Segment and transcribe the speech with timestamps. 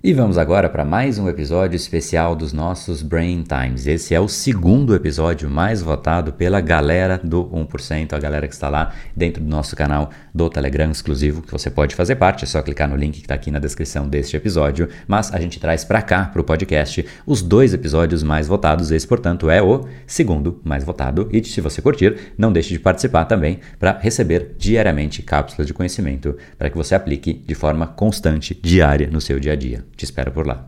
[0.00, 3.84] E vamos agora para mais um episódio especial dos nossos Brain Times.
[3.84, 8.68] Esse é o segundo episódio mais votado pela galera do 1%, a galera que está
[8.68, 12.62] lá dentro do nosso canal do Telegram exclusivo, que você pode fazer parte, é só
[12.62, 14.88] clicar no link que está aqui na descrição deste episódio.
[15.08, 18.92] Mas a gente traz para cá, para o podcast, os dois episódios mais votados.
[18.92, 21.28] Esse, portanto, é o segundo mais votado.
[21.32, 26.36] E se você curtir, não deixe de participar também para receber diariamente cápsulas de conhecimento
[26.56, 29.87] para que você aplique de forma constante, diária, no seu dia a dia.
[29.98, 30.64] Te espero por lá.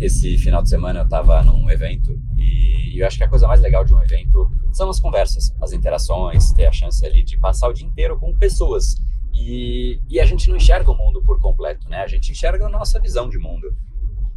[0.00, 3.60] Esse final de semana eu estava num evento e eu acho que a coisa mais
[3.60, 7.68] legal de um evento são as conversas, as interações, ter a chance ali de passar
[7.68, 8.94] o dia inteiro com pessoas.
[9.34, 11.98] E, e a gente não enxerga o mundo por completo, né?
[11.98, 13.76] A gente enxerga a nossa visão de mundo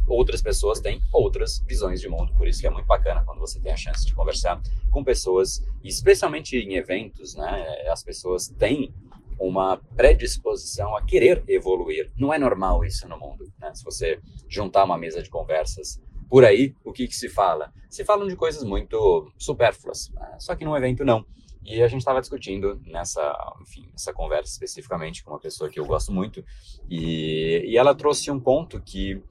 [0.06, 2.32] outras pessoas têm outras visões de mundo.
[2.36, 4.60] Por isso que é muito bacana quando você tem a chance de conversar
[4.90, 7.86] com pessoas, especialmente em eventos, né?
[7.88, 8.92] As pessoas têm
[9.40, 12.12] uma predisposição a querer evoluir.
[12.18, 13.50] Não é normal isso no mundo.
[13.58, 13.72] Né?
[13.74, 17.72] Se você juntar uma mesa de conversas por aí, o que, que se fala?
[17.88, 20.36] Se falam de coisas muito supérfluas, né?
[20.38, 21.24] só que num evento não.
[21.64, 25.86] E a gente estava discutindo nessa, enfim, nessa conversa especificamente com uma pessoa que eu
[25.86, 26.44] gosto muito,
[26.88, 29.22] e, e ela trouxe um ponto que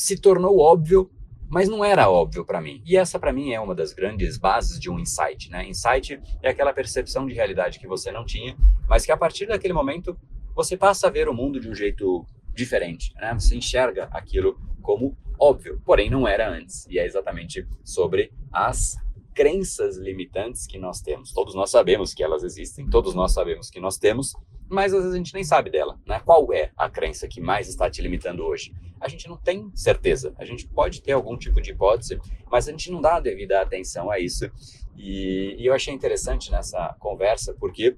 [0.00, 1.10] se tornou óbvio,
[1.46, 2.82] mas não era óbvio para mim.
[2.86, 5.68] E essa para mim é uma das grandes bases de um insight, né?
[5.68, 8.56] Insight é aquela percepção de realidade que você não tinha,
[8.88, 10.16] mas que a partir daquele momento
[10.54, 13.34] você passa a ver o mundo de um jeito diferente, né?
[13.34, 16.86] Você enxerga aquilo como óbvio, porém não era antes.
[16.86, 18.96] E é exatamente sobre as
[19.34, 21.30] crenças limitantes que nós temos.
[21.30, 24.32] Todos nós sabemos que elas existem, todos nós sabemos que nós temos,
[24.70, 26.20] mas às vezes a gente nem sabe dela, né?
[26.24, 28.72] Qual é a crença que mais está te limitando hoje?
[29.00, 30.32] A gente não tem certeza.
[30.38, 33.60] A gente pode ter algum tipo de hipótese, mas a gente não dá a devida
[33.60, 34.48] atenção a isso.
[34.96, 37.96] E, e eu achei interessante nessa conversa, porque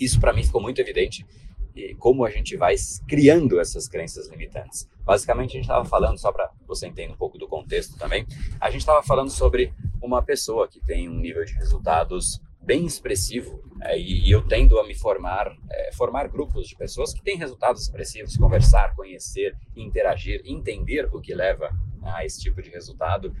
[0.00, 1.26] isso para mim ficou muito evidente
[1.74, 2.74] e como a gente vai
[3.08, 4.88] criando essas crenças limitantes.
[5.04, 8.26] Basicamente, a gente estava falando, só para você entender um pouco do contexto também,
[8.60, 13.62] a gente estava falando sobre uma pessoa que tem um nível de resultados bem expressivo
[13.82, 17.82] é, e, eu tendo a me formar, é, formar grupos de pessoas que têm resultados
[17.82, 21.70] expressivos, conversar, conhecer, interagir, entender o que leva
[22.02, 23.34] a esse tipo de resultado,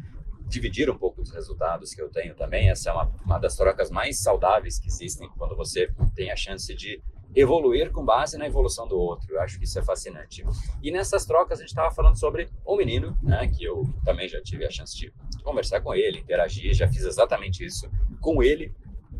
[0.48, 2.68] dividir um pouco dos resultados que eu tenho também.
[2.68, 6.74] Essa é uma, uma das trocas mais saudáveis que existem quando você tem a chance
[6.74, 7.00] de
[7.34, 9.32] evoluir com base na evolução do outro.
[9.32, 10.44] Eu acho que isso é fascinante.
[10.82, 14.42] E nessas trocas a gente estava falando sobre um menino, né, que eu também já
[14.42, 15.10] tive a chance de
[15.42, 17.90] conversar com ele, interagir, já fiz exatamente isso
[18.20, 18.74] com ele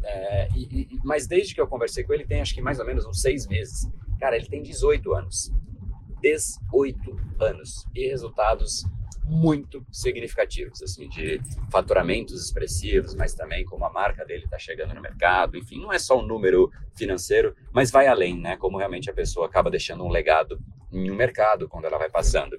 [0.05, 2.87] é, e, e, mas desde que eu conversei com ele, tem acho que mais ou
[2.87, 3.89] menos uns seis meses.
[4.19, 5.53] Cara, ele tem 18 anos.
[6.23, 7.87] 18 anos.
[7.95, 8.85] E resultados
[9.25, 15.01] muito significativos, assim, de faturamentos expressivos, mas também como a marca dele está chegando no
[15.01, 15.57] mercado.
[15.57, 18.57] Enfim, não é só um número financeiro, mas vai além, né?
[18.57, 20.61] Como realmente a pessoa acaba deixando um legado
[20.93, 22.59] em um mercado quando ela vai passando.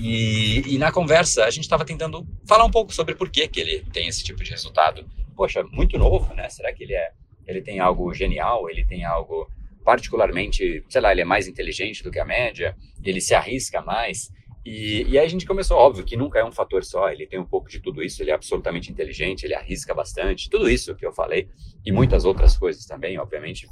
[0.00, 3.60] E, e na conversa, a gente estava tentando falar um pouco sobre por que, que
[3.60, 5.04] ele tem esse tipo de resultado
[5.34, 6.48] poxa, muito novo, né?
[6.48, 7.10] Será que ele é,
[7.46, 8.68] ele tem algo genial?
[8.70, 9.48] Ele tem algo
[9.84, 12.76] particularmente, sei lá, ele é mais inteligente do que a média?
[13.02, 14.32] Ele se arrisca mais?
[14.64, 17.38] E, e aí a gente começou, óbvio, que nunca é um fator só, ele tem
[17.38, 21.04] um pouco de tudo isso, ele é absolutamente inteligente, ele arrisca bastante, tudo isso que
[21.04, 21.48] eu falei,
[21.84, 23.68] e muitas outras coisas também, obviamente.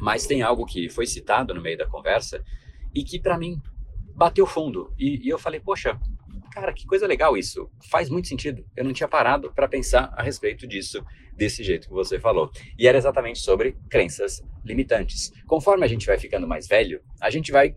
[0.00, 2.42] Mas tem algo que foi citado no meio da conversa
[2.92, 3.62] e que para mim
[4.12, 4.92] bateu fundo.
[4.98, 5.96] E, e eu falei, poxa,
[6.50, 7.70] cara, que coisa legal isso.
[7.90, 8.64] Faz muito sentido.
[8.76, 11.04] Eu não tinha parado para pensar a respeito disso
[11.34, 12.50] desse jeito que você falou.
[12.78, 15.32] E era exatamente sobre crenças limitantes.
[15.46, 17.76] Conforme a gente vai ficando mais velho, a gente vai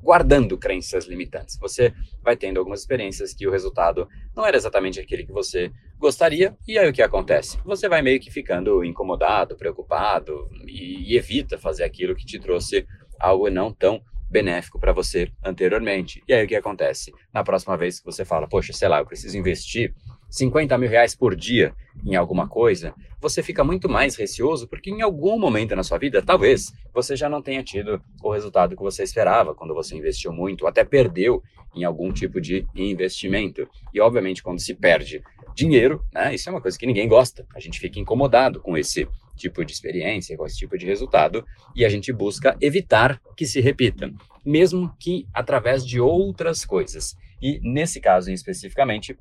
[0.00, 1.58] guardando crenças limitantes.
[1.58, 6.56] Você vai tendo algumas experiências que o resultado não era exatamente aquele que você gostaria,
[6.66, 7.58] e aí o que acontece?
[7.64, 12.86] Você vai meio que ficando incomodado, preocupado e, e evita fazer aquilo que te trouxe
[13.18, 14.00] algo não tão
[14.30, 16.22] benéfico para você anteriormente.
[16.28, 17.12] E aí o que acontece?
[17.32, 19.94] Na próxima vez que você fala, poxa, sei lá, eu preciso investir
[20.30, 25.02] 50 mil reais por dia em alguma coisa, você fica muito mais receoso porque em
[25.02, 29.02] algum momento na sua vida, talvez, você já não tenha tido o resultado que você
[29.02, 31.42] esperava quando você investiu muito, ou até perdeu
[31.74, 33.68] em algum tipo de investimento.
[33.92, 35.22] E obviamente, quando se perde
[35.54, 37.46] dinheiro, né, isso é uma coisa que ninguém gosta.
[37.54, 39.08] A gente fica incomodado com esse
[39.38, 41.44] tipo de experiência, com esse tipo de resultado,
[41.74, 44.12] e a gente busca evitar que se repita,
[44.44, 47.16] mesmo que através de outras coisas.
[47.40, 49.16] E nesse caso, especificamente,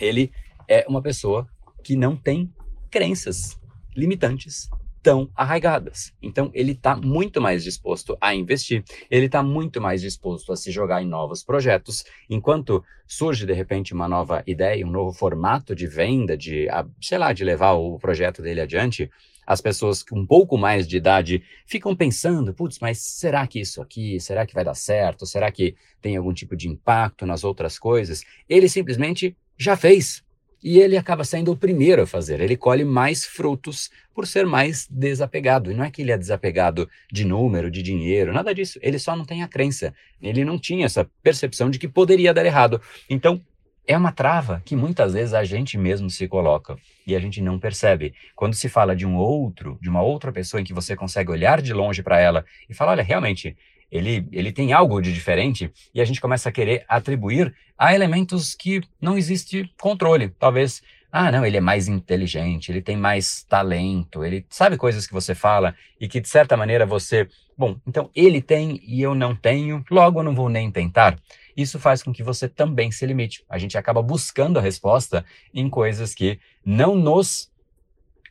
[0.00, 0.32] ele
[0.68, 1.46] é uma pessoa
[1.82, 2.52] que não tem
[2.90, 3.60] crenças
[3.96, 4.68] limitantes
[5.02, 6.12] tão arraigadas.
[6.22, 10.70] Então, ele está muito mais disposto a investir, ele está muito mais disposto a se
[10.70, 15.86] jogar em novos projetos, enquanto surge de repente uma nova ideia, um novo formato de
[15.86, 16.66] venda, de,
[17.00, 19.10] sei lá, de levar o projeto dele adiante.
[19.44, 23.82] As pessoas com um pouco mais de idade ficam pensando, putz, mas será que isso
[23.82, 25.26] aqui, será que vai dar certo?
[25.26, 28.22] Será que tem algum tipo de impacto nas outras coisas?
[28.48, 30.22] Ele simplesmente já fez,
[30.62, 32.40] e ele acaba sendo o primeiro a fazer.
[32.40, 35.70] Ele colhe mais frutos por ser mais desapegado.
[35.70, 38.78] E não é que ele é desapegado de número, de dinheiro, nada disso.
[38.82, 39.92] Ele só não tem a crença.
[40.20, 42.80] Ele não tinha essa percepção de que poderia dar errado.
[43.10, 43.42] Então,
[43.86, 47.58] é uma trava que muitas vezes a gente mesmo se coloca e a gente não
[47.58, 48.14] percebe.
[48.36, 51.60] Quando se fala de um outro, de uma outra pessoa em que você consegue olhar
[51.60, 53.56] de longe para ela e falar, olha, realmente,
[53.92, 58.54] ele, ele tem algo de diferente e a gente começa a querer atribuir a elementos
[58.54, 60.30] que não existe controle.
[60.30, 65.12] Talvez, ah, não, ele é mais inteligente, ele tem mais talento, ele sabe coisas que
[65.12, 69.36] você fala e que de certa maneira você, bom, então ele tem e eu não
[69.36, 71.18] tenho, logo eu não vou nem tentar.
[71.54, 73.44] Isso faz com que você também se limite.
[73.46, 75.22] A gente acaba buscando a resposta
[75.52, 77.51] em coisas que não nos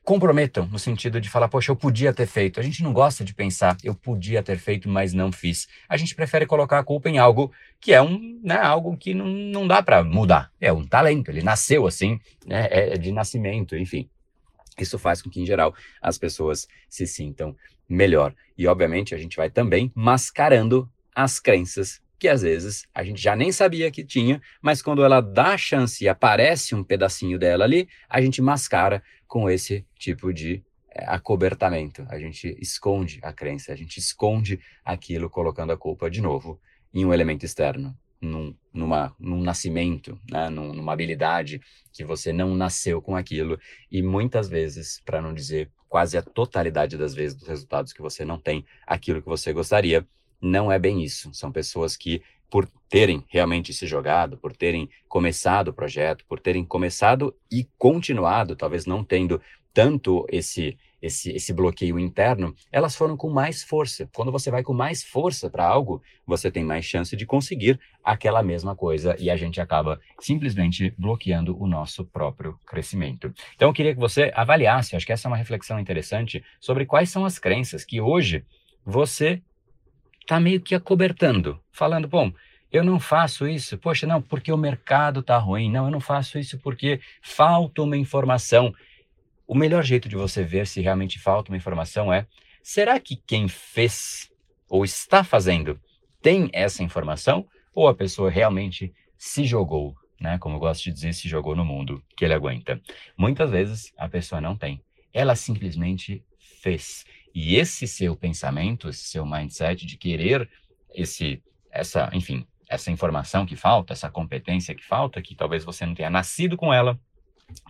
[0.03, 2.59] comprometam no sentido de falar, poxa, eu podia ter feito.
[2.59, 5.68] A gente não gosta de pensar, eu podia ter feito, mas não fiz.
[5.88, 9.27] A gente prefere colocar a culpa em algo que é um, né, algo que não,
[9.27, 10.51] não dá para mudar.
[10.59, 14.09] É um talento, ele nasceu assim, né, é de nascimento, enfim.
[14.77, 17.56] Isso faz com que, em geral, as pessoas se sintam
[17.88, 18.33] melhor.
[18.57, 23.35] E, obviamente, a gente vai também mascarando as crenças que às vezes a gente já
[23.35, 27.63] nem sabia que tinha, mas quando ela dá a chance e aparece um pedacinho dela
[27.63, 32.06] ali, a gente mascara com esse tipo de é, acobertamento.
[32.09, 36.62] A gente esconde a crença, a gente esconde aquilo colocando a culpa de novo
[36.94, 40.47] em um elemento externo, num, numa, num nascimento, né?
[40.47, 41.59] Num, numa habilidade
[41.91, 43.59] que você não nasceu com aquilo
[43.91, 48.24] e muitas vezes, para não dizer quase a totalidade das vezes dos resultados que você
[48.24, 50.07] não tem aquilo que você gostaria,
[50.41, 51.33] não é bem isso.
[51.33, 56.65] São pessoas que, por terem realmente se jogado, por terem começado o projeto, por terem
[56.65, 59.41] começado e continuado, talvez não tendo
[59.73, 64.07] tanto esse esse, esse bloqueio interno, elas foram com mais força.
[64.13, 68.43] Quando você vai com mais força para algo, você tem mais chance de conseguir aquela
[68.43, 73.33] mesma coisa e a gente acaba simplesmente bloqueando o nosso próprio crescimento.
[73.55, 77.09] Então, eu queria que você avaliasse, acho que essa é uma reflexão interessante, sobre quais
[77.09, 78.45] são as crenças que hoje
[78.85, 79.41] você
[80.31, 82.31] está meio que acobertando, falando, bom,
[82.72, 86.39] eu não faço isso, poxa, não, porque o mercado está ruim, não, eu não faço
[86.39, 88.74] isso porque falta uma informação.
[89.45, 92.25] O melhor jeito de você ver se realmente falta uma informação é:
[92.63, 94.31] será que quem fez
[94.69, 95.78] ou está fazendo
[96.22, 97.45] tem essa informação?
[97.75, 100.38] Ou a pessoa realmente se jogou, né?
[100.38, 102.80] Como eu gosto de dizer, se jogou no mundo que ele aguenta.
[103.18, 104.81] Muitas vezes a pessoa não tem,
[105.13, 106.24] ela simplesmente
[106.62, 107.04] fez.
[107.33, 110.50] E esse seu pensamento, esse seu mindset de querer
[110.94, 111.42] esse,
[111.72, 116.10] essa, enfim, essa informação que falta, essa competência que falta, que talvez você não tenha
[116.10, 117.00] nascido com ela,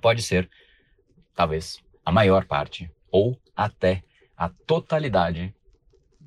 [0.01, 0.49] pode ser,
[1.35, 4.03] talvez, a maior parte ou até
[4.35, 5.53] a totalidade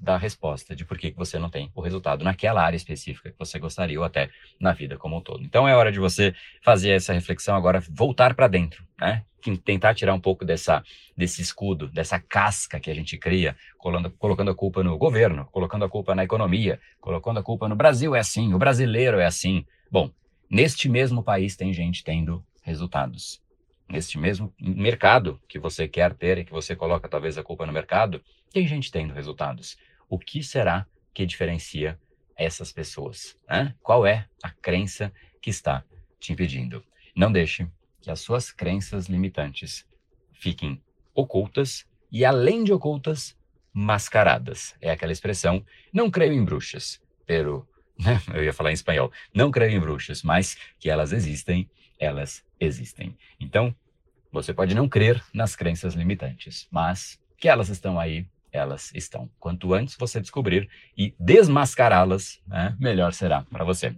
[0.04, 3.58] da resposta de por que você não tem o resultado naquela área específica que você
[3.58, 4.28] gostaria ou até
[4.60, 5.42] na vida como um todo.
[5.42, 9.24] Então é hora de você fazer essa reflexão agora, voltar para dentro, né?
[9.64, 10.82] Tentar tirar um pouco dessa,
[11.16, 15.84] desse escudo, dessa casca que a gente cria, colando, colocando a culpa no governo, colocando
[15.84, 19.66] a culpa na economia, colocando a culpa no Brasil é assim, o brasileiro é assim.
[19.90, 20.10] Bom,
[20.48, 23.42] neste mesmo país tem gente tendo resultados.
[23.86, 27.72] Neste mesmo mercado que você quer ter e que você coloca talvez a culpa no
[27.72, 29.76] mercado, tem gente tendo resultados
[30.08, 31.98] o que será que diferencia
[32.36, 33.36] essas pessoas?
[33.48, 33.74] Né?
[33.82, 35.84] Qual é a crença que está
[36.18, 36.84] te impedindo?
[37.14, 37.66] Não deixe
[38.00, 39.86] que as suas crenças limitantes
[40.32, 40.82] fiquem
[41.14, 43.36] ocultas e, além de ocultas,
[43.72, 44.74] mascaradas.
[44.80, 47.68] É aquela expressão, não creio em bruxas, pero,
[47.98, 48.20] né?
[48.34, 51.68] eu ia falar em espanhol, não creio em bruxas, mas que elas existem,
[51.98, 53.16] elas existem.
[53.40, 53.74] Então,
[54.30, 59.28] você pode não crer nas crenças limitantes, mas que elas estão aí elas estão.
[59.38, 63.94] Quanto antes você descobrir e desmascará-las, né, melhor será para você.